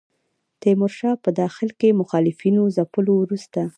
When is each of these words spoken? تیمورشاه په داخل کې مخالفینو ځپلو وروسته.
تیمورشاه 0.61 1.15
په 1.23 1.29
داخل 1.41 1.69
کې 1.79 1.97
مخالفینو 2.01 2.63
ځپلو 2.75 3.13
وروسته. 3.17 3.61